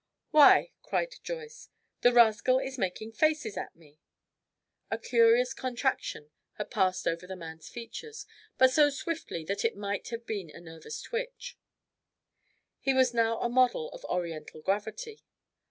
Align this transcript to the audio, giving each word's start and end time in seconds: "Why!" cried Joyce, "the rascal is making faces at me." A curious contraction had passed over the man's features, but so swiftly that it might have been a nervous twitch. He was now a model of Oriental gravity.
"Why!" 0.31 0.71
cried 0.81 1.13
Joyce, 1.21 1.69
"the 2.01 2.11
rascal 2.11 2.57
is 2.57 2.79
making 2.79 3.11
faces 3.11 3.55
at 3.55 3.75
me." 3.75 3.99
A 4.89 4.97
curious 4.97 5.53
contraction 5.53 6.31
had 6.53 6.71
passed 6.71 7.07
over 7.07 7.27
the 7.27 7.35
man's 7.35 7.69
features, 7.69 8.25
but 8.57 8.71
so 8.71 8.89
swiftly 8.89 9.45
that 9.45 9.63
it 9.63 9.77
might 9.77 10.07
have 10.09 10.25
been 10.25 10.49
a 10.55 10.59
nervous 10.59 11.03
twitch. 11.03 11.55
He 12.79 12.95
was 12.95 13.13
now 13.13 13.39
a 13.41 13.47
model 13.49 13.89
of 13.91 14.03
Oriental 14.05 14.63
gravity. 14.63 15.21